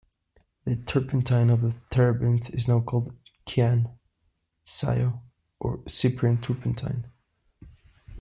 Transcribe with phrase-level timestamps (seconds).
[0.65, 3.15] The turpentine of the terebinth is now called
[3.45, 3.87] Chian,
[4.63, 5.21] Scio,
[5.59, 7.05] or Cyprian turpentine.